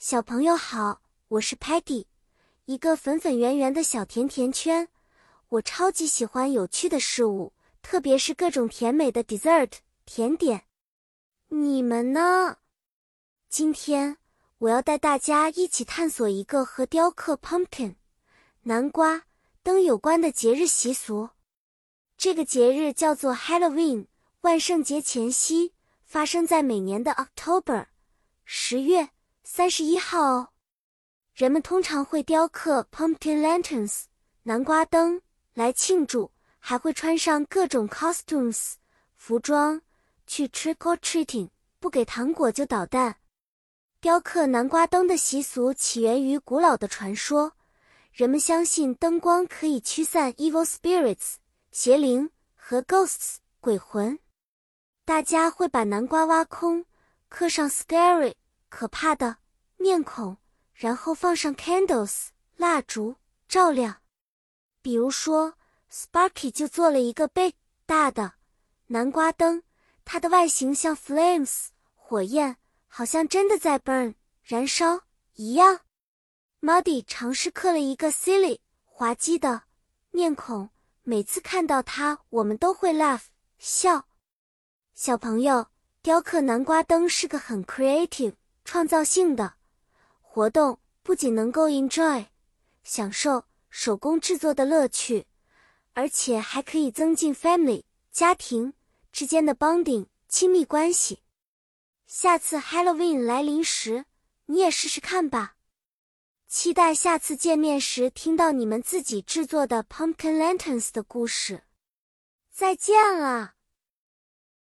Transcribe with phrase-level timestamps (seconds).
[0.00, 2.06] 小朋友好，我是 Patty，
[2.66, 4.88] 一个粉粉圆圆的小甜甜圈。
[5.48, 9.72] 我超级喜欢有趣的事物，特别是各种甜美的 dessert
[10.06, 10.66] 甜点。
[11.48, 12.58] 你们呢？
[13.48, 14.18] 今天
[14.58, 17.96] 我要带大家一起探索一个和雕刻 pumpkin
[18.62, 19.24] 南瓜
[19.64, 21.30] 灯有关的节日习俗。
[22.16, 24.06] 这个节日叫做 Halloween，
[24.42, 25.72] 万圣节前夕，
[26.04, 27.86] 发生在每年的 October
[28.44, 29.08] 十月。
[29.50, 30.48] 三十一号哦，
[31.32, 34.02] 人们通常会雕刻 pumpkin lanterns
[34.42, 35.22] 南瓜灯
[35.54, 38.74] 来庆祝，还会穿上各种 costumes
[39.16, 39.80] 服装
[40.26, 41.48] 去 trick or treating
[41.80, 43.16] 不给糖果就捣蛋。
[44.02, 47.54] 雕刻南瓜灯的习俗起源于古老的传说，
[48.12, 51.36] 人们相信灯光可以驱散 evil spirits
[51.72, 54.18] 邪灵和 ghosts 鬼魂。
[55.06, 56.84] 大家会把南瓜挖空，
[57.30, 58.34] 刻上 scary。
[58.68, 59.38] 可怕的
[59.76, 60.36] 面孔，
[60.72, 63.16] 然后放上 candles 蜡烛
[63.48, 64.02] 照亮。
[64.82, 65.54] 比如说
[65.90, 67.54] ，Sparky 就做了一个 big
[67.86, 68.34] 大的
[68.86, 69.62] 南瓜灯，
[70.04, 75.00] 它的外形像 flames 火焰，好像真的在 burn 燃烧
[75.34, 75.80] 一样。
[76.60, 79.62] Muddy 尝试刻了一个 silly 滑稽的
[80.10, 80.70] 面孔，
[81.02, 83.26] 每次看到它，我们都会 laugh
[83.58, 84.08] 笑。
[84.94, 85.68] 小朋友，
[86.02, 88.34] 雕刻南瓜灯是个很 creative。
[88.70, 89.54] 创造性的
[90.20, 92.26] 活动不仅能够 enjoy
[92.84, 95.24] 享受手工制作的乐趣，
[95.94, 98.74] 而且还可以增进 family 家庭
[99.10, 101.22] 之间的 bonding 亲密关系。
[102.06, 104.04] 下次 Halloween 来临时，
[104.44, 105.56] 你也试试看吧。
[106.46, 111.62] 期待下次见面时听到你们自己制作的 pumpkin lanterns 的故事。
[112.52, 113.54] 再见了。